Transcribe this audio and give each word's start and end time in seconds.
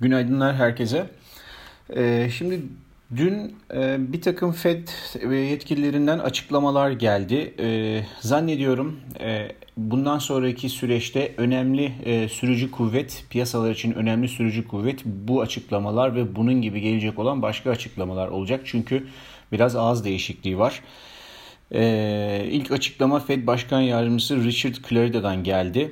Günaydınlar 0.00 0.54
herkese. 0.54 1.06
Ee, 1.96 2.28
şimdi 2.32 2.60
dün 3.16 3.56
e, 3.74 4.12
bir 4.12 4.20
takım 4.20 4.52
Fed 4.52 4.88
yetkililerinden 5.32 6.18
açıklamalar 6.18 6.90
geldi. 6.90 7.54
Ee, 7.58 8.02
zannediyorum 8.20 9.00
e, 9.20 9.48
bundan 9.76 10.18
sonraki 10.18 10.68
süreçte 10.68 11.34
önemli 11.36 11.92
e, 12.04 12.28
sürücü 12.28 12.70
kuvvet, 12.70 13.24
piyasalar 13.30 13.70
için 13.70 13.92
önemli 13.92 14.28
sürücü 14.28 14.68
kuvvet 14.68 15.04
bu 15.04 15.40
açıklamalar 15.40 16.14
ve 16.14 16.36
bunun 16.36 16.62
gibi 16.62 16.80
gelecek 16.80 17.18
olan 17.18 17.42
başka 17.42 17.70
açıklamalar 17.70 18.28
olacak. 18.28 18.60
Çünkü 18.64 19.06
biraz 19.52 19.76
ağız 19.76 20.04
değişikliği 20.04 20.58
var. 20.58 20.82
Ee, 21.74 22.46
ilk 22.50 22.70
açıklama 22.70 23.20
Fed 23.20 23.46
Başkan 23.46 23.80
Yardımcısı 23.80 24.44
Richard 24.44 24.74
Clarida'dan 24.88 25.44
geldi 25.44 25.90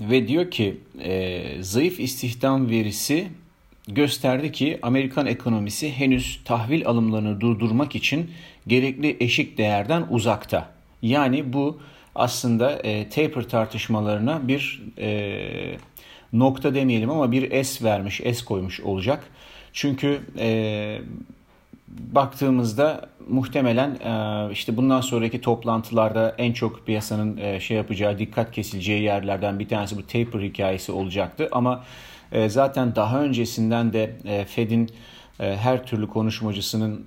ve 0.00 0.28
diyor 0.28 0.50
ki 0.50 0.80
e, 1.02 1.42
zayıf 1.60 2.00
istihdam 2.00 2.70
verisi 2.70 3.28
gösterdi 3.88 4.52
ki 4.52 4.78
Amerikan 4.82 5.26
ekonomisi 5.26 5.92
henüz 5.92 6.40
tahvil 6.44 6.86
alımlarını 6.86 7.40
durdurmak 7.40 7.94
için 7.94 8.30
gerekli 8.66 9.16
eşik 9.20 9.58
değerden 9.58 10.06
uzakta. 10.10 10.70
Yani 11.02 11.52
bu 11.52 11.80
aslında 12.14 12.72
e, 12.72 13.08
taper 13.08 13.48
tartışmalarına 13.48 14.48
bir 14.48 14.82
e, 14.98 15.76
nokta 16.32 16.74
demeyelim 16.74 17.10
ama 17.10 17.32
bir 17.32 17.64
S 17.64 17.84
vermiş, 17.84 18.16
S 18.16 18.44
koymuş 18.44 18.80
olacak. 18.80 19.24
Çünkü 19.72 20.20
e, 20.38 20.98
baktığımızda 21.88 23.08
muhtemelen 23.28 23.90
e, 23.90 24.52
işte 24.52 24.76
bundan 24.76 25.00
sonraki 25.00 25.40
toplantılarda 25.40 26.34
en 26.38 26.52
çok 26.52 26.86
piyasanın 26.86 27.36
e, 27.36 27.60
şey 27.60 27.76
yapacağı, 27.76 28.18
dikkat 28.18 28.52
kesileceği 28.52 29.02
yerlerden 29.02 29.58
bir 29.58 29.68
tanesi 29.68 29.96
bu 29.96 30.06
taper 30.06 30.40
hikayesi 30.40 30.92
olacaktı. 30.92 31.48
Ama 31.52 31.84
e, 32.32 32.48
zaten 32.48 32.94
daha 32.94 33.22
öncesinden 33.22 33.92
de 33.92 34.16
Fed'in 34.48 34.90
her 35.38 35.86
türlü 35.86 36.08
konuşmacısının 36.08 37.06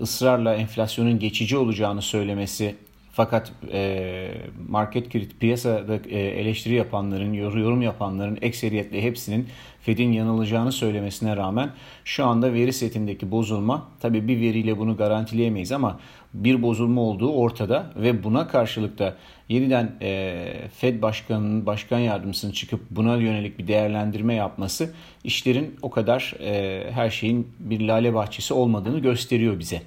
ısrarla 0.00 0.54
enflasyonun 0.54 1.18
geçici 1.18 1.56
olacağını 1.56 2.02
söylemesi 2.02 2.76
fakat 3.12 3.52
e, 3.72 4.30
market 4.68 5.08
kritik 5.08 5.40
piyasada 5.40 6.00
e, 6.08 6.18
eleştiri 6.18 6.74
yapanların, 6.74 7.32
yorum 7.32 7.82
yapanların 7.82 8.38
ekseriyetle 8.42 9.02
hepsinin 9.02 9.48
Fed'in 9.80 10.12
yanılacağını 10.12 10.72
söylemesine 10.72 11.36
rağmen 11.36 11.70
şu 12.04 12.24
anda 12.26 12.52
veri 12.52 12.72
setindeki 12.72 13.30
bozulma 13.30 13.88
tabi 14.00 14.28
bir 14.28 14.40
veriyle 14.40 14.78
bunu 14.78 14.96
garantileyemeyiz 14.96 15.72
ama 15.72 16.00
bir 16.34 16.62
bozulma 16.62 17.00
olduğu 17.00 17.32
ortada 17.32 17.92
ve 17.96 18.24
buna 18.24 18.48
karşılık 18.48 18.98
da 18.98 19.16
yeniden 19.48 19.92
e, 20.02 20.44
Fed 20.76 21.02
başkanının 21.02 21.66
başkan 21.66 21.98
yardımcısının 21.98 22.52
çıkıp 22.52 22.80
buna 22.90 23.16
yönelik 23.16 23.58
bir 23.58 23.68
değerlendirme 23.68 24.34
yapması 24.34 24.94
işlerin 25.24 25.76
o 25.82 25.90
kadar 25.90 26.34
e, 26.40 26.84
her 26.92 27.10
şeyin 27.10 27.48
bir 27.58 27.80
lale 27.80 28.14
bahçesi 28.14 28.54
olmadığını 28.54 28.98
gösteriyor 28.98 29.58
bize. 29.58 29.82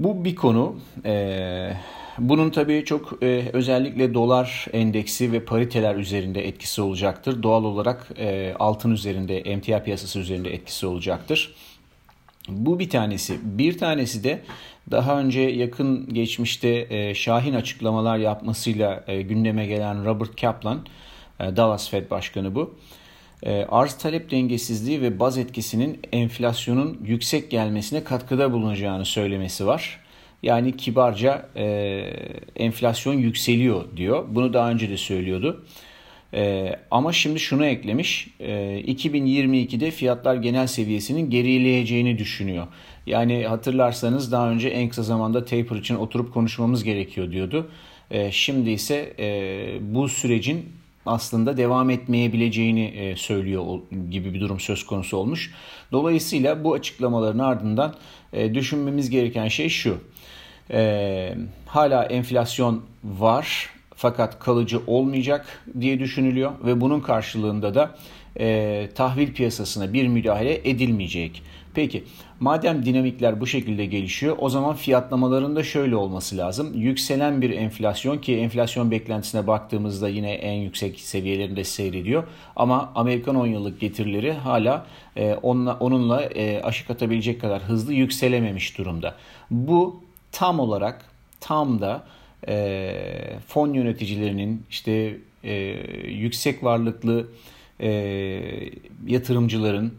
Bu 0.00 0.24
bir 0.24 0.34
konu. 0.34 0.76
Ee, 1.04 1.72
bunun 2.18 2.50
tabii 2.50 2.84
çok 2.84 3.22
e, 3.22 3.50
özellikle 3.52 4.14
dolar 4.14 4.66
endeksi 4.72 5.32
ve 5.32 5.44
pariteler 5.44 5.94
üzerinde 5.94 6.48
etkisi 6.48 6.82
olacaktır. 6.82 7.42
Doğal 7.42 7.64
olarak 7.64 8.10
e, 8.18 8.54
altın 8.58 8.90
üzerinde, 8.90 9.38
emtia 9.38 9.82
piyasası 9.82 10.18
üzerinde 10.18 10.54
etkisi 10.54 10.86
olacaktır. 10.86 11.54
Bu 12.48 12.78
bir 12.78 12.90
tanesi. 12.90 13.38
Bir 13.42 13.78
tanesi 13.78 14.24
de 14.24 14.42
daha 14.90 15.20
önce 15.20 15.40
yakın 15.40 16.14
geçmişte 16.14 16.86
e, 16.90 17.14
şahin 17.14 17.54
açıklamalar 17.54 18.18
yapmasıyla 18.18 19.04
e, 19.06 19.22
gündeme 19.22 19.66
gelen 19.66 20.04
Robert 20.04 20.40
Kaplan, 20.40 20.86
e, 21.40 21.56
Dallas 21.56 21.90
Fed 21.90 22.10
Başkanı 22.10 22.54
bu. 22.54 22.74
E, 23.42 23.64
arz 23.68 23.94
talep 23.94 24.30
dengesizliği 24.30 25.02
ve 25.02 25.20
baz 25.20 25.38
etkisinin 25.38 26.00
enflasyonun 26.12 27.00
yüksek 27.04 27.50
gelmesine 27.50 28.04
katkıda 28.04 28.52
bulunacağını 28.52 29.04
söylemesi 29.04 29.66
var. 29.66 30.00
Yani 30.42 30.76
kibarca 30.76 31.48
e, 31.56 31.64
enflasyon 32.56 33.14
yükseliyor 33.14 33.96
diyor. 33.96 34.24
Bunu 34.28 34.52
daha 34.52 34.70
önce 34.70 34.90
de 34.90 34.96
söylüyordu. 34.96 35.64
E, 36.34 36.76
ama 36.90 37.12
şimdi 37.12 37.40
şunu 37.40 37.66
eklemiş. 37.66 38.28
E, 38.40 38.80
2022'de 38.86 39.90
fiyatlar 39.90 40.34
genel 40.34 40.66
seviyesinin 40.66 41.30
gerileyeceğini 41.30 42.18
düşünüyor. 42.18 42.66
Yani 43.06 43.46
hatırlarsanız 43.46 44.32
daha 44.32 44.50
önce 44.50 44.68
en 44.68 44.88
kısa 44.88 45.02
zamanda 45.02 45.44
taper 45.44 45.76
için 45.76 45.94
oturup 45.94 46.34
konuşmamız 46.34 46.84
gerekiyor 46.84 47.32
diyordu. 47.32 47.70
E, 48.10 48.32
şimdi 48.32 48.70
ise 48.70 49.14
e, 49.18 49.78
bu 49.80 50.08
sürecin 50.08 50.79
aslında 51.06 51.56
devam 51.56 51.90
etmeyebileceğini 51.90 52.84
e, 52.84 53.16
söylüyor 53.16 53.64
gibi 54.10 54.34
bir 54.34 54.40
durum 54.40 54.60
söz 54.60 54.86
konusu 54.86 55.16
olmuş. 55.16 55.54
Dolayısıyla 55.92 56.64
bu 56.64 56.74
açıklamaların 56.74 57.38
ardından 57.38 57.94
e, 58.32 58.54
düşünmemiz 58.54 59.10
gereken 59.10 59.48
şey 59.48 59.68
şu. 59.68 59.98
E, 60.70 61.34
hala 61.66 62.04
enflasyon 62.04 62.82
var 63.04 63.70
fakat 63.94 64.38
kalıcı 64.38 64.80
olmayacak 64.86 65.46
diye 65.80 65.98
düşünülüyor 65.98 66.52
ve 66.64 66.80
bunun 66.80 67.00
karşılığında 67.00 67.74
da 67.74 67.94
tahvil 68.94 69.32
piyasasına 69.32 69.92
bir 69.92 70.06
müdahale 70.06 70.70
edilmeyecek. 70.70 71.42
Peki 71.74 72.04
madem 72.40 72.84
dinamikler 72.84 73.40
bu 73.40 73.46
şekilde 73.46 73.86
gelişiyor 73.86 74.36
o 74.38 74.48
zaman 74.48 74.74
fiyatlamaların 74.74 75.56
da 75.56 75.62
şöyle 75.62 75.96
olması 75.96 76.36
lazım. 76.36 76.72
Yükselen 76.74 77.42
bir 77.42 77.50
enflasyon 77.50 78.18
ki 78.18 78.36
enflasyon 78.36 78.90
beklentisine 78.90 79.46
baktığımızda 79.46 80.08
yine 80.08 80.32
en 80.32 80.52
yüksek 80.52 81.00
seviyelerinde 81.00 81.64
seyrediyor. 81.64 82.24
Ama 82.56 82.92
Amerikan 82.94 83.36
10 83.36 83.46
yıllık 83.46 83.80
getirileri 83.80 84.32
hala 84.32 84.86
e, 85.16 85.34
onunla, 85.34 85.76
onunla 85.80 86.22
e, 86.22 86.62
aşık 86.62 86.90
atabilecek 86.90 87.40
kadar 87.40 87.62
hızlı 87.62 87.92
yükselememiş 87.92 88.78
durumda. 88.78 89.14
Bu 89.50 90.04
tam 90.32 90.60
olarak 90.60 91.04
tam 91.40 91.80
da 91.80 92.04
e, 92.48 92.94
fon 93.48 93.72
yöneticilerinin 93.72 94.62
işte 94.70 95.16
e, 95.44 95.52
yüksek 96.08 96.64
varlıklı 96.64 97.26
e, 97.80 97.90
yatırımcıların 99.06 99.94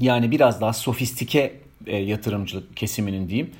yani 0.00 0.30
biraz 0.30 0.60
daha 0.60 0.72
sofistike 0.72 1.60
e, 1.86 1.96
yatırımcılık 1.96 2.76
kesiminin 2.76 3.28
diyeyim 3.28 3.50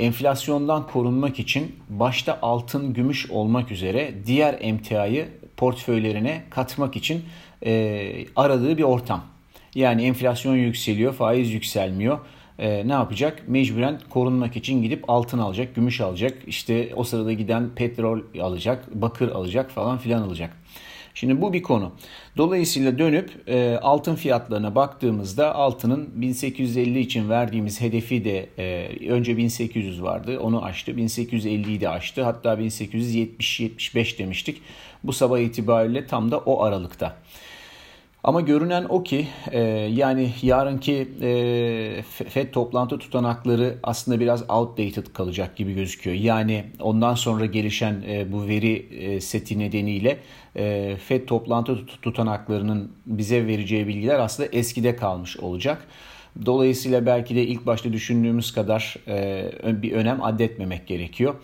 enflasyondan 0.00 0.86
korunmak 0.86 1.38
için 1.38 1.76
başta 1.88 2.38
altın, 2.42 2.94
gümüş 2.94 3.30
olmak 3.30 3.70
üzere 3.72 4.14
diğer 4.26 4.56
emtiayı 4.60 5.28
portföylerine 5.56 6.42
katmak 6.50 6.96
için 6.96 7.24
e, 7.66 8.26
aradığı 8.36 8.78
bir 8.78 8.82
ortam. 8.82 9.24
Yani 9.74 10.02
enflasyon 10.02 10.56
yükseliyor, 10.56 11.14
faiz 11.14 11.52
yükselmiyor. 11.52 12.18
E, 12.58 12.88
ne 12.88 12.92
yapacak? 12.92 13.42
Mecburen 13.48 14.00
korunmak 14.10 14.56
için 14.56 14.82
gidip 14.82 15.10
altın 15.10 15.38
alacak, 15.38 15.74
gümüş 15.74 16.00
alacak. 16.00 16.38
İşte 16.46 16.92
o 16.96 17.04
sırada 17.04 17.32
giden 17.32 17.70
petrol 17.76 18.20
alacak, 18.40 18.94
bakır 18.94 19.28
alacak 19.28 19.70
falan 19.70 19.98
filan 19.98 20.22
alacak. 20.22 20.56
Şimdi 21.14 21.40
bu 21.40 21.52
bir 21.52 21.62
konu. 21.62 21.92
Dolayısıyla 22.36 22.98
dönüp 22.98 23.48
e, 23.48 23.78
altın 23.82 24.14
fiyatlarına 24.14 24.74
baktığımızda 24.74 25.54
altının 25.54 26.10
1850 26.14 27.00
için 27.00 27.30
verdiğimiz 27.30 27.80
hedefi 27.80 28.24
de 28.24 28.48
e, 28.58 29.08
önce 29.08 29.36
1800 29.36 30.02
vardı 30.02 30.40
onu 30.40 30.64
aştı 30.64 30.90
1850'yi 30.90 31.80
de 31.80 31.88
aştı 31.88 32.22
hatta 32.22 32.54
1870-75 32.54 34.18
demiştik. 34.18 34.62
Bu 35.04 35.12
sabah 35.12 35.38
itibariyle 35.38 36.06
tam 36.06 36.30
da 36.30 36.38
o 36.38 36.62
aralıkta. 36.62 37.16
Ama 38.24 38.40
görünen 38.40 38.86
o 38.88 39.02
ki 39.02 39.28
e, 39.50 39.60
yani 39.92 40.32
yarınki 40.42 41.08
e, 41.22 42.02
FED 42.02 42.52
toplantı 42.52 42.98
tutanakları 42.98 43.78
aslında 43.82 44.20
biraz 44.20 44.50
outdated 44.50 45.06
kalacak 45.12 45.56
gibi 45.56 45.74
gözüküyor. 45.74 46.16
Yani 46.16 46.64
ondan 46.80 47.14
sonra 47.14 47.46
gelişen 47.46 48.04
e, 48.08 48.32
bu 48.32 48.46
veri 48.48 48.86
e, 49.00 49.20
seti 49.20 49.58
nedeniyle 49.58 50.18
e, 50.56 50.96
FED 50.96 51.26
toplantı 51.26 51.86
tutanaklarının 51.86 52.92
bize 53.06 53.46
vereceği 53.46 53.86
bilgiler 53.86 54.18
aslında 54.18 54.48
eskide 54.52 54.96
kalmış 54.96 55.36
olacak. 55.36 55.86
Dolayısıyla 56.46 57.06
belki 57.06 57.36
de 57.36 57.46
ilk 57.46 57.66
başta 57.66 57.92
düşündüğümüz 57.92 58.52
kadar 58.52 58.96
e, 59.08 59.82
bir 59.82 59.92
önem 59.92 60.22
addetmemek 60.22 60.86
gerekiyor. 60.86 61.34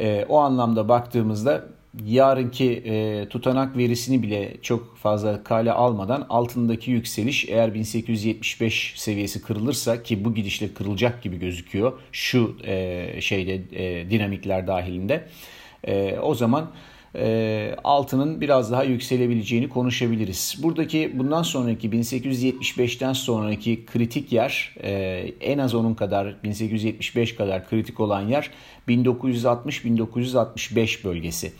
E, 0.00 0.26
o 0.28 0.38
anlamda 0.38 0.88
baktığımızda 0.88 1.64
yarınki 2.04 2.72
e, 2.72 3.28
tutanak 3.28 3.76
verisini 3.76 4.22
bile 4.22 4.56
çok 4.62 4.96
fazla 4.96 5.44
kale 5.44 5.72
almadan 5.72 6.26
altındaki 6.28 6.90
yükseliş 6.90 7.48
eğer 7.48 7.74
1875 7.74 8.94
seviyesi 8.96 9.42
kırılırsa 9.42 10.02
ki 10.02 10.24
bu 10.24 10.34
gidişle 10.34 10.74
kırılacak 10.74 11.22
gibi 11.22 11.38
gözüküyor 11.38 11.92
şu 12.12 12.56
e, 12.64 13.20
şeyde 13.20 13.54
e, 13.72 14.10
dinamikler 14.10 14.66
dahilinde 14.66 15.28
e, 15.84 16.18
o 16.18 16.34
zaman 16.34 16.70
e, 17.14 17.74
altının 17.84 18.40
biraz 18.40 18.72
daha 18.72 18.84
yükselebileceğini 18.84 19.68
konuşabiliriz. 19.68 20.56
Buradaki 20.62 21.18
bundan 21.18 21.42
sonraki 21.42 21.90
1875'ten 21.90 23.12
sonraki 23.12 23.86
kritik 23.86 24.32
yer 24.32 24.74
e, 24.82 24.90
en 25.40 25.58
az 25.58 25.74
onun 25.74 25.94
kadar 25.94 26.42
1875 26.42 27.34
kadar 27.34 27.68
kritik 27.68 28.00
olan 28.00 28.28
yer 28.28 28.50
1960-1965 28.88 31.04
bölgesi. 31.04 31.52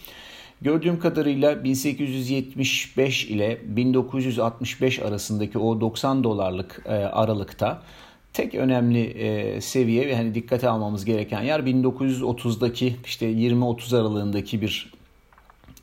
Gördüğüm 0.62 1.00
kadarıyla 1.00 1.64
1875 1.64 3.25
ile 3.25 3.58
1965 3.64 4.99
arasındaki 4.99 5.58
o 5.58 5.81
90 5.81 6.25
dolarlık 6.25 6.82
e, 6.87 6.93
aralıkta 6.93 7.82
tek 8.32 8.54
önemli 8.54 9.04
e, 9.04 9.60
seviye 9.60 10.06
ve 10.06 10.16
hani 10.16 10.34
dikkate 10.34 10.69
almamız 10.69 11.04
gereken 11.04 11.43
yer 11.43 11.60
1930'daki 11.60 12.96
işte 13.04 13.32
20-30 13.32 13.96
aralığındaki 13.96 14.60
bir 14.60 14.93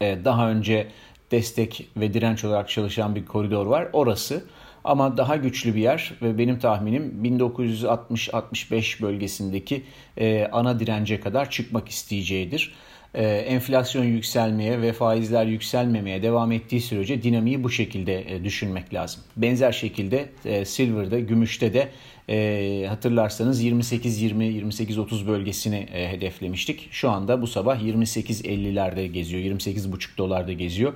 daha 0.01 0.49
önce 0.49 0.87
destek 1.31 1.89
ve 1.97 2.13
direnç 2.13 2.45
olarak 2.45 2.69
çalışan 2.69 3.15
bir 3.15 3.25
koridor 3.25 3.65
var. 3.65 3.87
Orası 3.93 4.43
ama 4.83 5.17
daha 5.17 5.35
güçlü 5.35 5.75
bir 5.75 5.81
yer 5.81 6.13
ve 6.21 6.37
benim 6.37 6.59
tahminim 6.59 7.21
1960-65 7.23 9.01
bölgesindeki 9.01 9.83
e, 10.17 10.47
ana 10.51 10.79
dirence 10.79 11.19
kadar 11.19 11.49
çıkmak 11.49 11.89
isteyeceğidir. 11.89 12.73
E, 13.13 13.23
enflasyon 13.23 14.03
yükselmeye 14.03 14.81
ve 14.81 14.93
faizler 14.93 15.45
yükselmemeye 15.45 16.23
devam 16.23 16.51
ettiği 16.51 16.81
sürece 16.81 17.23
dinamiği 17.23 17.63
bu 17.63 17.69
şekilde 17.69 18.35
e, 18.35 18.43
düşünmek 18.43 18.93
lazım. 18.93 19.21
Benzer 19.37 19.71
şekilde 19.71 20.29
e, 20.45 20.65
Silver'da, 20.65 21.19
Gümüş'te 21.19 21.73
de 21.73 21.89
e, 22.29 22.85
hatırlarsanız 22.87 23.63
28-20-28-30 23.63 25.27
bölgesini 25.27 25.87
hedeflemiştik. 25.91 26.87
Şu 26.91 27.09
anda 27.09 27.41
bu 27.41 27.47
sabah 27.47 27.81
28-50'lerde 27.81 29.05
geziyor, 29.05 29.57
28,5 29.57 30.17
dolarda 30.17 30.53
geziyor. 30.53 30.93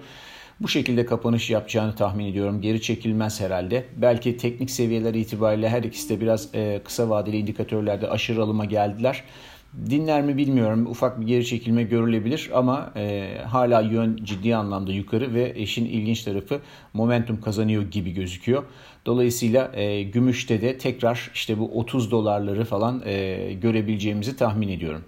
Bu 0.60 0.68
şekilde 0.68 1.06
kapanış 1.06 1.50
yapacağını 1.50 1.96
tahmin 1.96 2.26
ediyorum. 2.26 2.62
Geri 2.62 2.82
çekilmez 2.82 3.42
herhalde. 3.42 3.86
Belki 3.98 4.38
teknik 4.38 4.72
seviyeler 4.72 5.14
itibariyle 5.14 5.70
her 5.70 5.84
ikisi 5.84 6.10
de 6.10 6.22
biraz 6.22 6.50
kısa 6.84 7.10
vadeli 7.10 7.38
indikatörlerde 7.38 8.10
aşırı 8.10 8.42
alıma 8.42 8.66
geldiler. 8.66 9.24
Dinler 9.90 10.22
mi 10.22 10.38
bilmiyorum. 10.38 10.88
Ufak 10.88 11.22
bir 11.22 11.28
geri 11.28 11.46
çekilme 11.46 11.84
görülebilir 11.84 12.50
ama 12.54 12.92
e, 12.96 13.38
hala 13.46 13.82
yön 13.82 14.20
ciddi 14.24 14.56
anlamda 14.56 14.92
yukarı 14.92 15.34
ve 15.34 15.56
işin 15.56 15.86
ilginç 15.86 16.24
tarafı 16.24 16.60
momentum 16.94 17.42
kazanıyor 17.42 17.84
gibi 17.84 18.12
gözüküyor. 18.12 18.64
Dolayısıyla 19.06 19.72
e, 19.74 20.04
gümüşte 20.04 20.62
de 20.62 20.78
tekrar 20.78 21.32
işte 21.34 21.60
bu 21.60 21.80
30 21.80 22.12
dolarları 22.12 22.66
falan 22.66 23.02
e, 23.06 23.54
görebileceğimizi 23.54 24.38
tahmin 24.38 24.68
ediyorum. 24.68 25.02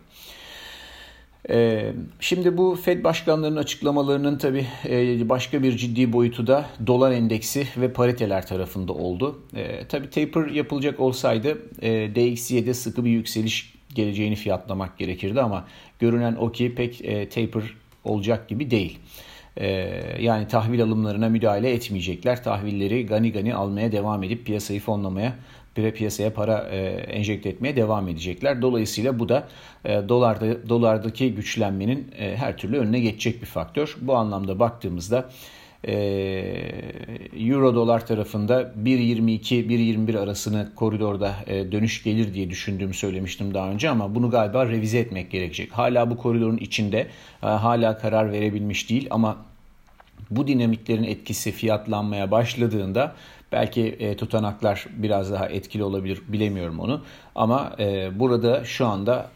E, 1.50 1.92
şimdi 2.20 2.58
bu 2.58 2.76
Fed 2.76 3.04
başkanlarının 3.04 3.58
açıklamalarının 3.58 4.38
tabi 4.38 4.66
e, 4.90 5.30
başka 5.30 5.64
bir 5.64 5.78
ciddi 5.78 6.14
boyutu 6.14 6.48
da 6.48 6.66
dolar 6.88 7.12
endeksi 7.12 7.68
ve 7.78 7.94
pariteler 7.94 8.48
tarafında 8.48 8.94
oldu. 8.94 9.40
E, 9.56 9.88
tabi 9.88 10.10
taper 10.10 10.46
yapılacak 10.46 11.00
olsaydı 11.00 11.58
DXY'de 12.16 12.74
sıkı 12.74 13.06
bir 13.06 13.10
yükseliş 13.10 13.75
geleceğini 13.96 14.36
fiyatlamak 14.36 14.98
gerekirdi 14.98 15.42
ama 15.42 15.68
görünen 16.00 16.36
o 16.36 16.52
ki 16.52 16.76
pek 16.76 16.98
taper 17.32 17.64
olacak 18.04 18.50
gibi 18.50 18.72
değil. 18.72 19.00
Yani 20.20 20.48
tahvil 20.48 20.84
alımlarına 20.84 21.30
müdahale 21.30 21.72
etmeyecekler. 21.72 22.44
Tahvilleri 22.44 23.06
gani 23.06 23.32
gani 23.32 23.56
almaya 23.56 23.92
devam 23.92 24.24
edip 24.24 24.46
piyasayı 24.46 24.80
fonlamaya 24.80 25.34
bir 25.78 25.92
piyasaya 25.92 26.34
para 26.34 26.70
e, 26.72 26.78
enjekte 26.88 27.50
etmeye 27.50 27.76
devam 27.76 28.08
edecekler. 28.08 28.62
Dolayısıyla 28.62 29.20
bu 29.20 29.30
da 29.30 29.48
e, 29.86 30.10
dolarda 30.10 30.70
dolardaki 30.70 31.36
güçlenmenin 31.36 32.12
e, 32.18 32.36
her 32.38 32.58
türlü 32.58 32.78
önüne 32.78 33.00
geçecek 33.00 33.42
bir 33.42 33.48
faktör. 33.48 33.98
Bu 34.02 34.16
anlamda 34.16 34.60
baktığımızda 34.60 35.20
e, 35.20 35.26
Euro 37.38 37.76
dolar 37.76 38.06
tarafında 38.06 38.62
1.22-1.21 38.62 40.20
arasını 40.20 40.70
koridorda 40.76 41.36
e, 41.48 41.72
dönüş 41.72 42.04
gelir 42.04 42.34
diye 42.34 42.50
düşündüğümü 42.50 42.94
söylemiştim 42.94 43.54
daha 43.54 43.70
önce 43.70 43.90
ama 43.90 44.16
bunu 44.16 44.30
galiba 44.30 44.66
revize 44.66 45.00
etmek 45.00 45.32
gerekecek. 45.32 45.72
Hala 45.72 46.10
bu 46.10 46.18
koridorun 46.18 46.58
içinde 46.58 47.08
e, 47.44 47.48
hala 47.48 47.98
karar 47.98 48.32
verebilmiş 48.32 48.90
değil 48.90 49.08
ama 49.10 49.38
bu 50.32 50.48
dinamiklerin 50.48 51.04
etkisi 51.04 51.52
fiyatlanmaya 51.52 52.32
başladığında 52.32 53.16
belki 53.52 53.82
e, 53.82 54.18
tutanaklar 54.18 54.86
biraz 54.98 55.32
daha 55.32 55.48
etkili 55.50 55.84
olabilir 55.84 56.22
bilemiyorum 56.28 56.80
onu. 56.80 57.02
Ama 57.36 57.76
e, 57.80 58.20
burada 58.20 58.66
şu 58.66 58.86
anda 58.86 59.30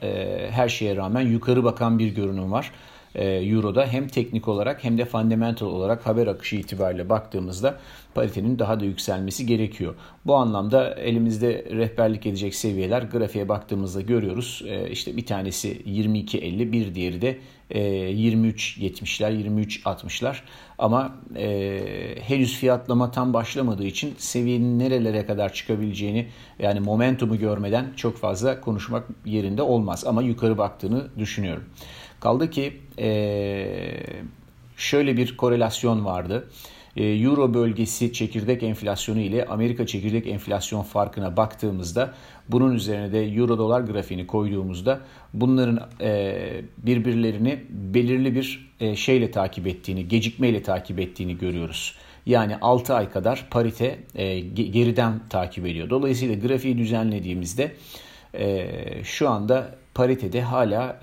her 0.52 0.70
şeye 0.70 0.96
rağmen 0.96 1.22
yukarı 1.22 1.64
bakan 1.64 2.00
bir 2.00 2.16
görünüm 2.16 2.52
var. 2.52 2.72
E, 3.16 3.26
Euro'da 3.26 3.88
hem 3.88 4.08
teknik 4.08 4.48
olarak 4.48 4.84
hem 4.84 4.98
de 4.98 5.06
fundamental 5.06 5.68
olarak 5.68 6.06
haber 6.06 6.28
akışı 6.28 6.56
itibariyle 6.56 7.10
baktığımızda 7.10 7.78
paritenin 8.16 8.60
daha 8.60 8.80
da 8.80 8.86
yükselmesi 8.86 9.46
gerekiyor. 9.46 9.96
Bu 10.26 10.36
anlamda 10.36 10.94
elimizde 10.94 11.66
rehberlik 11.72 12.26
edecek 12.26 12.56
seviyeler 12.56 13.02
grafiğe 13.02 13.50
baktığımızda 13.50 14.02
görüyoruz. 14.02 14.64
E, 14.66 14.90
işte 14.90 15.18
bir 15.18 15.26
tanesi 15.26 15.82
22.50 15.82 16.72
bir 16.72 16.96
diğeri 16.96 17.22
de 17.22 17.38
23.70'ler 17.72 19.32
e, 19.32 19.64
23.60'lar 19.64 20.36
ama 20.78 21.16
henüz 22.22 22.58
fiyatlama 22.58 23.12
tam 23.12 23.34
başlamadığı 23.34 23.86
için 23.86 24.14
seviyenin 24.18 24.80
nerelere 24.80 25.26
kadar 25.26 25.54
çıkabileceğini 25.54 26.28
yani 26.60 26.80
momentumu 26.80 27.38
görmeden 27.38 27.86
çok 27.96 28.18
fazla 28.18 28.62
konuşmak 28.62 29.08
yerinde 29.26 29.62
olmaz 29.62 30.04
ama 30.08 30.22
yukarı 30.22 30.58
baktığını 30.58 31.08
düşünüyorum. 31.18 31.64
Kaldı 32.20 32.50
ki 32.50 32.74
e, 33.00 33.10
şöyle 34.78 35.18
bir 35.18 35.38
korelasyon 35.38 36.06
vardı. 36.06 36.50
E, 36.98 37.06
Euro 37.06 37.54
bölgesi 37.54 38.14
çekirdek 38.14 38.64
enflasyonu 38.64 39.20
ile 39.20 39.46
Amerika 39.46 39.86
çekirdek 39.86 40.28
enflasyon 40.28 40.82
farkına 40.82 41.38
baktığımızda 41.38 42.14
bunun 42.50 42.74
üzerine 42.76 43.12
de 43.12 43.26
Euro 43.26 43.58
dolar 43.58 43.82
grafiğini 43.82 44.28
koyduğumuzda 44.28 45.00
bunların 45.34 45.90
e, 46.02 46.62
birbirlerini 46.78 47.64
belirli 47.70 48.36
bir 48.36 48.70
şeyle 48.96 49.32
takip 49.32 49.68
ettiğini, 49.68 50.08
gecikmeyle 50.08 50.64
takip 50.64 51.00
ettiğini 51.00 51.38
görüyoruz. 51.38 51.96
Yani 52.26 52.58
6 52.62 52.94
ay 52.94 53.10
kadar 53.10 53.48
parite 53.52 54.00
geriden 54.54 55.20
takip 55.30 55.66
ediyor. 55.66 55.90
Dolayısıyla 55.90 56.36
grafiği 56.36 56.78
düzenlediğimizde 56.78 57.72
şu 59.04 59.30
anda 59.30 59.76
paritede 60.00 60.42
hala 60.42 61.00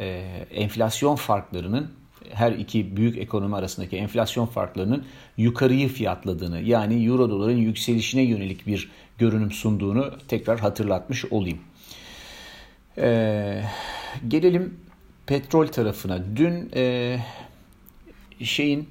enflasyon 0.54 1.16
farklarının 1.16 1.90
her 2.32 2.52
iki 2.52 2.96
büyük 2.96 3.18
ekonomi 3.18 3.56
arasındaki 3.56 3.96
enflasyon 3.96 4.46
farklarının 4.46 5.04
yukarıyı 5.36 5.88
fiyatladığını 5.88 6.60
yani 6.60 7.06
euro 7.06 7.30
doların 7.30 7.56
yükselişine 7.56 8.22
yönelik 8.22 8.66
bir 8.66 8.90
görünüm 9.18 9.50
sunduğunu 9.50 10.10
tekrar 10.28 10.60
hatırlatmış 10.60 11.24
olayım. 11.24 11.58
Ee, 12.98 13.62
gelelim 14.28 14.74
petrol 15.26 15.66
tarafına. 15.66 16.22
Dün 16.36 16.70
e, 16.74 17.16
şeyin 18.42 18.88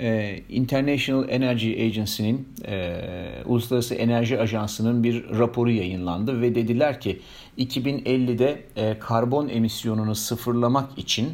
e, 0.00 0.38
International 0.48 1.28
Energy 1.28 1.84
Agency'nin 1.86 2.48
e, 2.66 3.02
Uluslararası 3.44 3.94
Enerji 3.94 4.40
Ajansı'nın 4.40 5.04
bir 5.04 5.38
raporu 5.38 5.70
yayınlandı 5.70 6.40
ve 6.40 6.54
dediler 6.54 7.00
ki 7.00 7.20
2050'de 7.58 8.62
e, 8.76 8.98
karbon 8.98 9.48
emisyonunu 9.48 10.14
sıfırlamak 10.14 10.98
için 10.98 11.28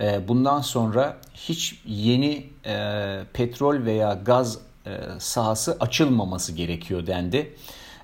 ee, 0.00 0.28
bundan 0.28 0.60
sonra 0.60 1.16
hiç 1.34 1.80
yeni 1.86 2.46
e, 2.66 2.74
petrol 3.32 3.84
veya 3.84 4.20
gaz 4.24 4.58
e, 4.86 4.90
sahası 5.18 5.76
açılmaması 5.80 6.52
gerekiyor 6.52 7.06
dendi. 7.06 7.54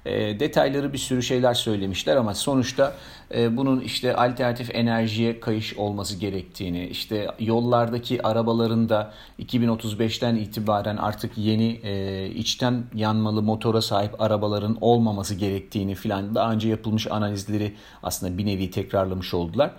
E, 0.06 0.40
detayları 0.40 0.92
bir 0.92 0.98
sürü 0.98 1.22
şeyler 1.22 1.54
söylemişler 1.54 2.16
ama 2.16 2.34
sonuçta 2.34 2.94
e, 3.34 3.56
bunun 3.56 3.80
işte 3.80 4.16
alternatif 4.16 4.74
enerjiye 4.74 5.40
kayış 5.40 5.74
olması 5.74 6.16
gerektiğini, 6.16 6.86
işte 6.86 7.28
yollardaki 7.40 8.26
arabaların 8.26 8.88
da 8.88 9.12
2035'ten 9.42 10.36
itibaren 10.36 10.96
artık 10.96 11.38
yeni 11.38 11.80
e, 11.82 12.26
içten 12.34 12.84
yanmalı 12.94 13.42
motora 13.42 13.82
sahip 13.82 14.20
arabaların 14.20 14.78
olmaması 14.80 15.34
gerektiğini 15.34 15.94
filan 15.94 16.34
daha 16.34 16.52
önce 16.52 16.68
yapılmış 16.68 17.06
analizleri 17.06 17.74
aslında 18.02 18.38
bir 18.38 18.46
nevi 18.46 18.70
tekrarlamış 18.70 19.34
oldular. 19.34 19.70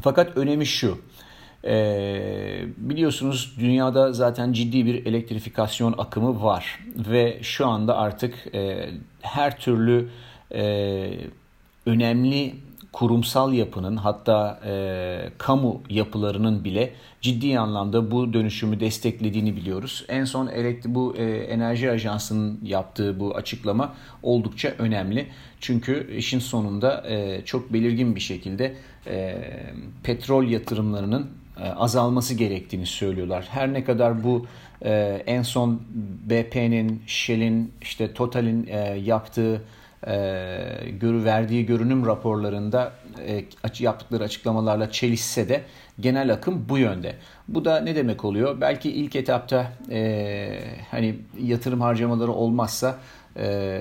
Fakat 0.00 0.36
önemi 0.36 0.66
şu. 0.66 0.98
Ee, 1.66 2.64
biliyorsunuz 2.76 3.54
dünyada 3.58 4.12
zaten 4.12 4.52
ciddi 4.52 4.86
bir 4.86 5.06
elektrifikasyon 5.06 5.94
akımı 5.98 6.42
var 6.42 6.80
ve 6.96 7.38
şu 7.42 7.66
anda 7.66 7.96
artık 7.96 8.54
e, 8.54 8.90
her 9.22 9.58
türlü 9.58 10.08
e, 10.54 11.10
önemli 11.86 12.54
kurumsal 12.92 13.52
yapının 13.52 13.96
hatta 13.96 14.60
e, 14.66 15.30
kamu 15.38 15.82
yapılarının 15.90 16.64
bile 16.64 16.92
ciddi 17.20 17.58
anlamda 17.58 18.10
bu 18.10 18.32
dönüşümü 18.32 18.80
desteklediğini 18.80 19.56
biliyoruz. 19.56 20.04
En 20.08 20.24
son 20.24 20.46
elektri 20.46 20.94
bu 20.94 21.16
e, 21.16 21.24
enerji 21.36 21.90
ajansının 21.90 22.60
yaptığı 22.62 23.20
bu 23.20 23.36
açıklama 23.36 23.94
oldukça 24.22 24.74
önemli. 24.78 25.26
Çünkü 25.60 26.16
işin 26.16 26.38
sonunda 26.38 27.04
e, 27.08 27.44
çok 27.44 27.72
belirgin 27.72 28.16
bir 28.16 28.20
şekilde 28.20 28.74
e, 29.06 29.44
petrol 30.02 30.44
yatırımlarının 30.44 31.22
e, 31.22 31.43
azalması 31.62 32.34
gerektiğini 32.34 32.86
söylüyorlar. 32.86 33.48
Her 33.50 33.72
ne 33.72 33.84
kadar 33.84 34.24
bu 34.24 34.46
e, 34.84 35.22
en 35.26 35.42
son 35.42 35.82
BP'nin, 36.30 37.02
Shell'in, 37.06 37.72
işte 37.82 38.12
Total'in 38.12 38.66
e, 38.66 38.78
yaptığı 39.04 39.62
e, 40.06 40.12
görü 41.00 41.24
verdiği 41.24 41.66
görünüm 41.66 42.06
raporlarında 42.06 42.92
e, 43.26 43.44
yaptıkları 43.78 44.24
açıklamalarla 44.24 44.90
çelişse 44.90 45.48
de 45.48 45.62
genel 46.00 46.32
akım 46.32 46.66
bu 46.68 46.78
yönde. 46.78 47.14
Bu 47.48 47.64
da 47.64 47.80
ne 47.80 47.96
demek 47.96 48.24
oluyor? 48.24 48.60
Belki 48.60 48.92
ilk 48.92 49.16
etapta 49.16 49.72
e, 49.90 50.60
hani 50.90 51.14
yatırım 51.40 51.80
harcamaları 51.80 52.32
olmazsa 52.32 52.98
e, 53.36 53.80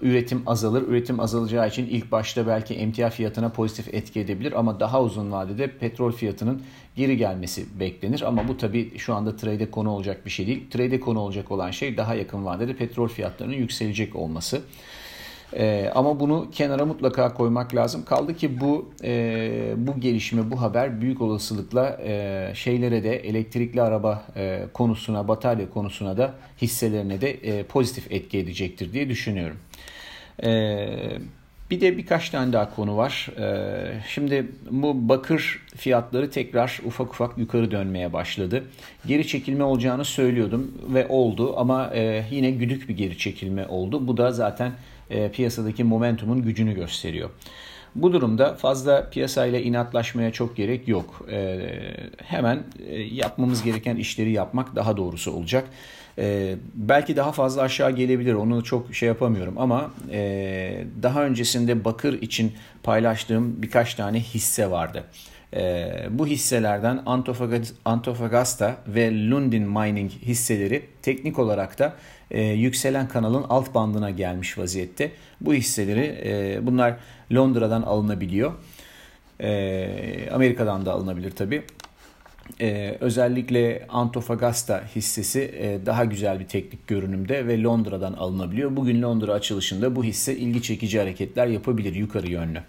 üretim 0.00 0.42
azalır. 0.46 0.82
Üretim 0.88 1.20
azalacağı 1.20 1.68
için 1.68 1.86
ilk 1.86 2.12
başta 2.12 2.46
belki 2.46 2.74
emtia 2.74 3.10
fiyatına 3.10 3.48
pozitif 3.48 3.94
etki 3.94 4.20
edebilir 4.20 4.52
ama 4.58 4.80
daha 4.80 5.02
uzun 5.02 5.32
vadede 5.32 5.70
petrol 5.78 6.12
fiyatının 6.12 6.62
geri 6.96 7.16
gelmesi 7.16 7.80
beklenir. 7.80 8.20
Ama 8.20 8.48
bu 8.48 8.56
tabii 8.56 8.98
şu 8.98 9.14
anda 9.14 9.36
trade 9.36 9.70
konu 9.70 9.90
olacak 9.90 10.26
bir 10.26 10.30
şey 10.30 10.46
değil. 10.46 10.70
Trade 10.70 11.00
konu 11.00 11.20
olacak 11.20 11.50
olan 11.50 11.70
şey 11.70 11.96
daha 11.96 12.14
yakın 12.14 12.44
vadede 12.44 12.76
petrol 12.76 13.08
fiyatlarının 13.08 13.54
yükselecek 13.56 14.16
olması. 14.16 14.62
E, 15.56 15.90
ama 15.94 16.20
bunu 16.20 16.48
kenara 16.52 16.84
mutlaka 16.84 17.34
koymak 17.34 17.74
lazım. 17.74 18.04
Kaldı 18.04 18.36
ki 18.36 18.60
bu 18.60 18.90
e, 19.04 19.74
bu 19.76 20.00
gelişme, 20.00 20.50
bu 20.50 20.60
haber 20.60 21.00
büyük 21.00 21.20
olasılıkla 21.20 22.00
e, 22.04 22.50
şeylere 22.54 23.04
de 23.04 23.16
elektrikli 23.16 23.82
araba 23.82 24.24
e, 24.36 24.64
konusuna, 24.74 25.28
batarya 25.28 25.70
konusuna 25.70 26.16
da 26.16 26.34
hisselerine 26.62 27.20
de 27.20 27.30
e, 27.30 27.62
pozitif 27.62 28.12
etki 28.12 28.38
edecektir 28.38 28.92
diye 28.92 29.08
düşünüyorum. 29.08 29.56
E, 30.44 30.48
bir 31.70 31.80
de 31.80 31.98
birkaç 31.98 32.30
tane 32.30 32.52
daha 32.52 32.74
konu 32.74 32.96
var. 32.96 33.28
Ee, 33.38 34.00
şimdi 34.08 34.46
bu 34.70 35.08
bakır 35.08 35.62
fiyatları 35.76 36.30
tekrar 36.30 36.80
ufak 36.84 37.10
ufak 37.10 37.38
yukarı 37.38 37.70
dönmeye 37.70 38.12
başladı. 38.12 38.64
Geri 39.06 39.26
çekilme 39.26 39.64
olacağını 39.64 40.04
söylüyordum 40.04 40.72
ve 40.94 41.06
oldu 41.08 41.54
ama 41.56 41.90
e, 41.94 42.24
yine 42.30 42.50
güdük 42.50 42.88
bir 42.88 42.96
geri 42.96 43.18
çekilme 43.18 43.66
oldu. 43.66 44.06
Bu 44.06 44.16
da 44.16 44.32
zaten 44.32 44.72
e, 45.10 45.30
piyasadaki 45.30 45.84
momentumun 45.84 46.42
gücünü 46.42 46.74
gösteriyor. 46.74 47.30
Bu 47.94 48.12
durumda 48.12 48.54
fazla 48.54 49.10
piyasayla 49.10 49.58
inatlaşmaya 49.58 50.32
çok 50.32 50.56
gerek 50.56 50.88
yok. 50.88 51.26
E, 51.30 51.60
hemen 52.24 52.64
e, 52.88 53.00
yapmamız 53.00 53.62
gereken 53.62 53.96
işleri 53.96 54.32
yapmak 54.32 54.76
daha 54.76 54.96
doğrusu 54.96 55.32
olacak. 55.32 55.64
E, 56.18 56.56
belki 56.74 57.16
daha 57.16 57.32
fazla 57.32 57.62
aşağı 57.62 57.90
gelebilir 57.90 58.34
onu 58.34 58.64
çok 58.64 58.94
şey 58.94 59.06
yapamıyorum 59.08 59.58
ama 59.58 59.90
e, 60.10 60.84
daha 61.02 61.24
öncesinde 61.24 61.84
bakır 61.84 62.22
için 62.22 62.52
paylaştığım 62.82 63.62
birkaç 63.62 63.94
tane 63.94 64.20
hisse 64.20 64.70
vardı. 64.70 65.04
E, 65.56 65.90
bu 66.10 66.26
hisselerden 66.26 67.02
Antofagasta 67.84 68.76
ve 68.86 69.30
Lundin 69.30 69.62
Mining 69.62 70.10
hisseleri 70.10 70.86
teknik 71.02 71.38
olarak 71.38 71.78
da 71.78 71.94
e, 72.30 72.42
yükselen 72.42 73.08
kanalın 73.08 73.44
alt 73.48 73.74
bandına 73.74 74.10
gelmiş 74.10 74.58
vaziyette. 74.58 75.10
Bu 75.40 75.54
hisseleri 75.54 76.20
e, 76.24 76.66
bunlar 76.66 76.96
Londra'dan 77.32 77.82
alınabiliyor. 77.82 78.52
E, 79.40 80.30
Amerika'dan 80.32 80.86
da 80.86 80.92
alınabilir 80.92 81.30
tabi. 81.30 81.62
Ee, 82.60 82.96
özellikle 83.00 83.86
Antofagasta 83.88 84.84
hissesi 84.96 85.40
e, 85.40 85.86
daha 85.86 86.04
güzel 86.04 86.40
bir 86.40 86.48
teknik 86.48 86.86
görünümde 86.86 87.46
ve 87.46 87.62
Londra'dan 87.62 88.12
alınabiliyor. 88.12 88.76
Bugün 88.76 89.02
Londra 89.02 89.32
açılışında 89.32 89.96
bu 89.96 90.04
hisse 90.04 90.36
ilgi 90.36 90.62
çekici 90.62 90.98
hareketler 90.98 91.46
yapabilir 91.46 91.94
yukarı 91.94 92.30
yönlü. 92.30 92.62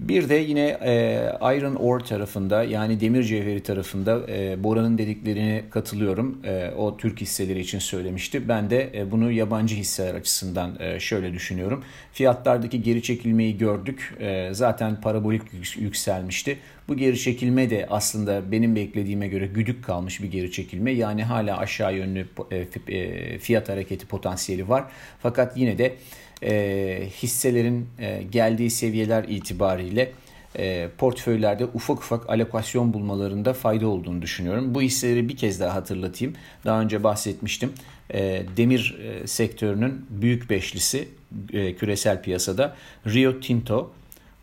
Bir 0.00 0.28
de 0.28 0.34
yine 0.34 0.78
e, 0.84 1.56
Iron 1.56 1.74
Ore 1.74 2.04
tarafında 2.04 2.64
yani 2.64 3.00
demir 3.00 3.22
cevheri 3.22 3.62
tarafında 3.62 4.20
e, 4.28 4.64
Bora'nın 4.64 4.98
dediklerine 4.98 5.64
katılıyorum. 5.70 6.38
E, 6.44 6.70
o 6.76 6.96
Türk 6.96 7.20
hisseleri 7.20 7.60
için 7.60 7.78
söylemişti. 7.78 8.48
Ben 8.48 8.70
de 8.70 8.90
e, 8.94 9.10
bunu 9.10 9.32
yabancı 9.32 9.74
hisseler 9.74 10.14
açısından 10.14 10.76
e, 10.80 11.00
şöyle 11.00 11.32
düşünüyorum. 11.32 11.84
Fiyatlardaki 12.12 12.82
geri 12.82 13.02
çekilmeyi 13.02 13.58
gördük. 13.58 14.14
E, 14.20 14.48
zaten 14.52 15.00
parabolik 15.00 15.42
yükselmişti. 15.76 16.58
Bu 16.88 16.96
geri 16.96 17.18
çekilme 17.18 17.70
de 17.70 17.86
aslında 17.90 18.52
benim 18.52 18.76
beklediğime 18.76 19.28
göre 19.28 19.46
güdük 19.46 19.84
kalmış 19.84 20.22
bir 20.22 20.30
geri 20.30 20.52
çekilme. 20.52 20.90
Yani 20.90 21.24
hala 21.24 21.58
aşağı 21.58 21.94
yönlü 21.94 22.26
e, 22.50 22.66
e, 22.96 23.38
fiyat 23.38 23.68
hareketi 23.68 24.06
potansiyeli 24.06 24.68
var. 24.68 24.84
Fakat 25.22 25.56
yine 25.56 25.78
de 25.78 25.96
e, 26.42 27.08
hisselerin 27.22 27.88
e, 27.98 28.22
geldiği 28.22 28.70
seviyeler 28.70 29.24
itibariyle 29.24 30.12
e, 30.56 30.88
portföylerde 30.98 31.64
ufak 31.64 31.98
ufak 31.98 32.30
alokasyon 32.30 32.92
bulmalarında 32.92 33.52
fayda 33.52 33.88
olduğunu 33.88 34.22
düşünüyorum. 34.22 34.74
Bu 34.74 34.82
hisseleri 34.82 35.28
bir 35.28 35.36
kez 35.36 35.60
daha 35.60 35.74
hatırlatayım. 35.74 36.34
Daha 36.64 36.80
önce 36.80 37.04
bahsetmiştim. 37.04 37.72
E, 38.10 38.42
demir 38.56 38.98
e, 39.02 39.26
sektörünün 39.26 40.06
büyük 40.10 40.50
beşlisi 40.50 41.08
e, 41.52 41.74
küresel 41.74 42.22
piyasada 42.22 42.76
Rio 43.06 43.40
Tinto, 43.40 43.90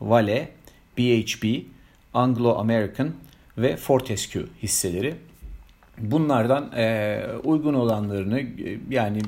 Vale, 0.01 0.49
BHP, 0.97 1.65
Anglo 2.13 2.55
American 2.57 3.11
ve 3.57 3.77
Fortescue 3.77 4.43
hisseleri. 4.63 5.15
Bunlardan 5.97 6.71
e, 6.71 7.21
uygun 7.43 7.73
olanlarını 7.73 8.39
e, 8.39 8.45
yani 8.89 9.21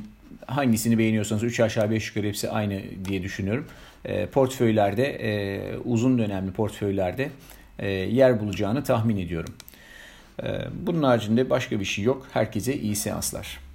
hangisini 0.48 0.98
beğeniyorsanız 0.98 1.44
3 1.44 1.60
aşağı 1.60 1.92
5 1.92 2.08
yukarı 2.08 2.28
hepsi 2.28 2.50
aynı 2.50 2.82
diye 3.06 3.24
düşünüyorum. 3.24 3.68
E, 4.06 4.26
portföylerde 4.26 5.06
e, 5.06 5.62
uzun 5.78 6.18
dönemli 6.18 6.52
portföylerde 6.52 7.30
e, 7.80 7.90
yer 7.90 8.40
bulacağını 8.40 8.84
tahmin 8.84 9.18
ediyorum. 9.18 9.54
E, 10.44 10.48
bunun 10.74 11.04
haricinde 11.04 11.50
başka 11.50 11.80
bir 11.80 11.86
şey 11.86 12.04
yok. 12.04 12.28
Herkese 12.32 12.78
iyi 12.78 12.96
seanslar. 12.96 13.67